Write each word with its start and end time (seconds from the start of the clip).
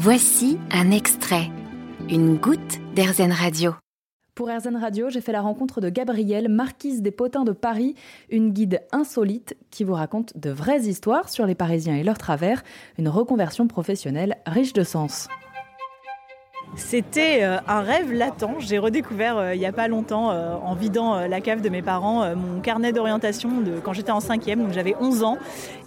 Voici 0.00 0.60
un 0.70 0.92
extrait, 0.92 1.50
une 2.08 2.36
goutte 2.36 2.78
d'Airzen 2.94 3.32
Radio. 3.32 3.74
Pour 4.36 4.48
Airzen 4.48 4.76
Radio, 4.76 5.10
j'ai 5.10 5.20
fait 5.20 5.32
la 5.32 5.40
rencontre 5.40 5.80
de 5.80 5.88
Gabrielle, 5.88 6.48
marquise 6.48 7.02
des 7.02 7.10
potins 7.10 7.42
de 7.42 7.50
Paris, 7.50 7.96
une 8.30 8.52
guide 8.52 8.80
insolite 8.92 9.56
qui 9.72 9.82
vous 9.82 9.94
raconte 9.94 10.38
de 10.38 10.50
vraies 10.50 10.82
histoires 10.82 11.28
sur 11.28 11.46
les 11.46 11.56
Parisiens 11.56 11.96
et 11.96 12.04
leurs 12.04 12.16
travers, 12.16 12.62
une 12.96 13.08
reconversion 13.08 13.66
professionnelle 13.66 14.36
riche 14.46 14.72
de 14.72 14.84
sens. 14.84 15.26
C'était 16.78 17.40
euh, 17.42 17.58
un 17.66 17.80
rêve 17.80 18.12
latent. 18.12 18.60
J'ai 18.60 18.78
redécouvert 18.78 19.36
euh, 19.36 19.54
il 19.54 19.58
n'y 19.58 19.66
a 19.66 19.72
pas 19.72 19.88
longtemps, 19.88 20.30
euh, 20.30 20.54
en 20.62 20.74
vidant 20.74 21.26
la 21.26 21.40
cave 21.40 21.60
de 21.60 21.68
mes 21.68 21.82
parents, 21.82 22.34
mon 22.36 22.60
carnet 22.60 22.92
d'orientation 22.92 23.60
de 23.60 23.80
quand 23.82 23.92
j'étais 23.92 24.12
en 24.12 24.20
cinquième, 24.20 24.62
donc 24.62 24.72
j'avais 24.72 24.94
11 25.00 25.24
ans. 25.24 25.38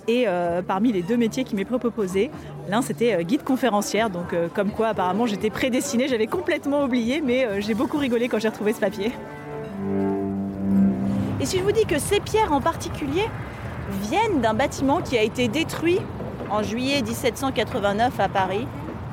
Et 0.08 0.26
parmi 0.68 0.92
les 0.92 1.04
deux 1.04 1.16
métiers 1.16 1.44
qui 1.44 1.56
m'est 1.56 1.64
proposé, 1.64 2.32
l'un 2.70 2.82
c'était 2.82 3.24
guide 3.24 3.44
conférencière, 3.44 4.10
donc 4.10 4.36
comme 4.54 4.72
quoi 4.72 4.90
apparemment 4.90 5.26
j'étais 5.26 5.50
prédestinée, 5.50 6.08
j'avais 6.08 6.28
complètement 6.28 6.84
oublié, 6.84 7.22
mais 7.22 7.62
j'ai 7.62 7.76
beaucoup 7.76 7.98
rigolé 7.98 8.28
quand 8.28 8.40
j'ai 8.40 8.50
retrouvé 8.50 8.74
ce 8.74 8.80
papier. 8.80 9.12
Et 11.40 11.46
si 11.46 11.60
je 11.60 11.64
vous 11.64 11.72
dis 11.72 11.86
que 11.86 12.00
ces 12.00 12.20
pierres 12.20 12.52
en 12.52 12.62
particulier 12.62 13.30
viennent 14.10 14.42
d'un 14.42 14.56
bâtiment 14.56 15.02
qui 15.02 15.18
a 15.18 15.22
été 15.22 15.48
détruit 15.48 16.00
en 16.50 16.64
juillet 16.64 17.02
1789 17.04 18.20
à 18.20 18.28
Paris, 18.28 18.68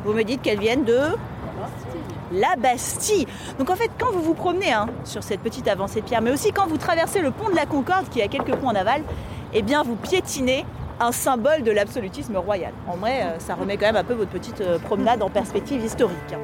vous 0.04 0.12
me 0.14 0.24
dites 0.24 0.42
qu'elles 0.42 0.60
viennent 0.60 0.84
de 0.84 0.98
la 2.32 2.56
Bastille. 2.56 3.26
Donc 3.58 3.70
en 3.70 3.76
fait, 3.76 3.90
quand 3.98 4.12
vous 4.12 4.22
vous 4.22 4.34
promenez 4.34 4.72
hein, 4.72 4.86
sur 5.04 5.22
cette 5.22 5.40
petite 5.40 5.68
avancée 5.68 6.00
de 6.00 6.06
pierre, 6.06 6.22
mais 6.22 6.30
aussi 6.30 6.52
quand 6.52 6.66
vous 6.66 6.78
traversez 6.78 7.20
le 7.20 7.30
pont 7.30 7.48
de 7.48 7.56
la 7.56 7.66
Concorde, 7.66 8.08
qui 8.08 8.22
a 8.22 8.28
quelques 8.28 8.54
ponts 8.54 8.68
en 8.68 8.74
aval, 8.74 9.02
eh 9.52 9.62
bien 9.62 9.82
vous 9.82 9.96
piétinez 9.96 10.64
un 11.00 11.12
symbole 11.12 11.62
de 11.62 11.70
l'absolutisme 11.70 12.36
royal. 12.36 12.72
En 12.88 12.96
vrai, 12.96 13.22
euh, 13.22 13.38
ça 13.38 13.54
remet 13.54 13.76
quand 13.76 13.86
même 13.86 13.96
un 13.96 14.04
peu 14.04 14.14
votre 14.14 14.30
petite 14.30 14.60
euh, 14.60 14.78
promenade 14.78 15.22
en 15.22 15.30
perspective 15.30 15.84
historique. 15.84 16.34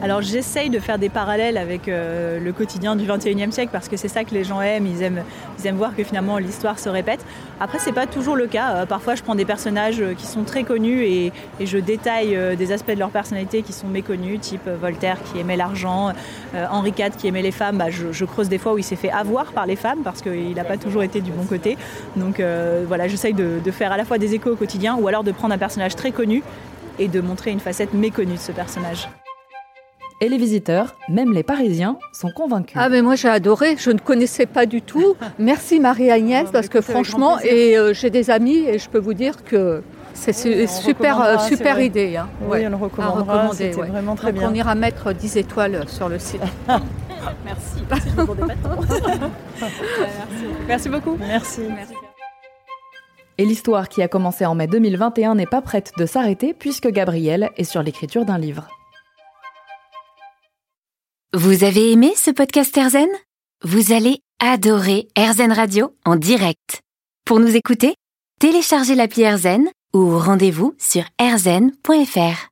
Alors 0.00 0.22
j'essaye 0.22 0.70
de 0.70 0.78
faire 0.78 0.96
des 0.96 1.08
parallèles 1.08 1.56
avec 1.56 1.88
euh, 1.88 2.38
le 2.38 2.52
quotidien 2.52 2.94
du 2.94 3.04
21e 3.04 3.50
siècle 3.50 3.70
parce 3.72 3.88
que 3.88 3.96
c'est 3.96 4.06
ça 4.06 4.22
que 4.22 4.32
les 4.32 4.44
gens 4.44 4.62
aiment. 4.62 4.86
Ils 4.86 5.02
aiment, 5.02 5.24
ils 5.58 5.66
aiment 5.66 5.76
voir 5.76 5.96
que 5.96 6.04
finalement 6.04 6.38
l'histoire 6.38 6.78
se 6.78 6.88
répète. 6.88 7.18
Après, 7.58 7.80
c'est 7.80 7.92
pas 7.92 8.06
toujours 8.06 8.36
le 8.36 8.46
cas. 8.46 8.74
Euh, 8.76 8.86
parfois, 8.86 9.16
je 9.16 9.24
prends 9.24 9.34
des 9.34 9.44
personnages 9.44 10.00
euh, 10.00 10.14
qui 10.14 10.26
sont 10.26 10.44
très 10.44 10.62
connus 10.62 11.02
et, 11.02 11.32
je 11.60 11.78
détaille 11.78 12.38
des 12.56 12.72
aspects 12.72 12.92
de 12.92 12.98
leur 12.98 13.10
personnalité 13.10 13.62
qui 13.62 13.72
sont 13.72 13.88
méconnus, 13.88 14.40
type 14.40 14.68
Voltaire 14.80 15.18
qui 15.24 15.40
aimait 15.40 15.56
l'argent, 15.56 16.12
Henri 16.70 16.94
IV 16.96 17.16
qui 17.18 17.26
aimait 17.26 17.42
les 17.42 17.50
femmes. 17.50 17.78
Bah, 17.78 17.90
je, 17.90 18.24
creuse 18.24 18.48
des 18.48 18.58
fois 18.58 18.74
où 18.74 18.78
il 18.78 18.84
s'est 18.84 18.96
fait 18.96 19.10
avoir 19.10 19.46
par 19.52 19.66
les 19.66 19.74
femmes 19.74 19.98
parce 20.04 20.22
qu'il 20.22 20.54
n'a 20.54 20.64
pas 20.64 20.76
toujours 20.76 21.02
été 21.02 21.20
du 21.20 21.32
bon 21.32 21.44
côté. 21.44 21.76
Donc 22.16 22.40
voilà, 22.86 23.08
j'essaye 23.08 23.34
de, 23.34 23.58
de 23.62 23.70
faire 23.72 23.90
à 23.90 23.96
la 23.96 24.04
fois 24.04 24.18
des 24.18 24.34
échos 24.34 24.52
au 24.52 24.56
quotidien 24.56 24.96
ou 24.96 25.08
alors 25.08 25.24
de 25.24 25.32
prendre 25.32 25.52
un 25.52 25.58
personnage 25.58 25.96
très 25.96 26.12
connu 26.12 26.42
et 26.98 27.08
de 27.08 27.20
montrer 27.20 27.50
une 27.50 27.60
facette 27.60 27.92
méconnue 27.92 28.34
de 28.34 28.38
ce 28.38 28.52
personnage. 28.52 29.08
Et 30.20 30.28
les 30.28 30.36
visiteurs, 30.36 30.96
même 31.08 31.32
les 31.32 31.44
Parisiens, 31.44 31.96
sont 32.12 32.30
convaincus. 32.30 32.76
Ah 32.78 32.88
mais 32.88 33.02
moi 33.02 33.14
j'ai 33.14 33.28
adoré, 33.28 33.76
je 33.78 33.90
ne 33.90 33.98
connaissais 33.98 34.46
pas 34.46 34.66
du 34.66 34.82
tout. 34.82 35.14
Merci 35.38 35.78
Marie-Agnès 35.78 36.50
parce 36.50 36.68
que 36.68 36.80
franchement, 36.80 37.38
et 37.40 37.78
euh, 37.78 37.94
j'ai 37.94 38.10
des 38.10 38.30
amis 38.30 38.64
et 38.66 38.78
je 38.78 38.88
peux 38.88 38.98
vous 38.98 39.14
dire 39.14 39.44
que 39.44 39.82
c'est 40.14 40.66
super, 40.66 41.40
super 41.42 41.80
idée. 41.80 42.16
Hein. 42.16 42.28
Oui, 42.48 42.66
on 42.66 42.70
le 42.70 42.76
recommandera, 42.76 43.50
c'était 43.52 43.70
vraiment 43.70 44.16
très 44.16 44.32
bien. 44.32 44.50
on 44.50 44.54
ira 44.54 44.74
mettre 44.74 45.12
10 45.12 45.36
étoiles 45.36 45.88
sur 45.88 46.08
le 46.08 46.18
site. 46.18 46.42
Merci, 47.44 47.82
merci, 47.90 48.08
merci 50.68 50.88
beaucoup. 50.88 51.16
Merci. 51.18 51.62
merci. 51.68 51.92
Et 53.38 53.44
l'histoire 53.44 53.88
qui 53.88 54.02
a 54.02 54.08
commencé 54.08 54.46
en 54.46 54.54
mai 54.54 54.66
2021 54.66 55.34
n'est 55.34 55.46
pas 55.46 55.60
prête 55.60 55.92
de 55.98 56.06
s'arrêter 56.06 56.54
puisque 56.54 56.88
Gabrielle 56.88 57.50
est 57.56 57.64
sur 57.64 57.82
l'écriture 57.82 58.24
d'un 58.24 58.38
livre. 58.38 58.68
Vous 61.38 61.62
avez 61.62 61.92
aimé 61.92 62.14
ce 62.16 62.32
podcast 62.32 62.76
Erzen 62.76 63.06
Vous 63.62 63.92
allez 63.92 64.18
adorer 64.40 65.06
Erzen 65.14 65.52
Radio 65.52 65.94
en 66.04 66.16
direct. 66.16 66.80
Pour 67.24 67.38
nous 67.38 67.54
écouter, 67.54 67.94
téléchargez 68.40 68.96
l'appli 68.96 69.22
Erzen 69.22 69.68
ou 69.94 70.18
rendez-vous 70.18 70.74
sur 70.78 71.04
erzen.fr. 71.20 72.46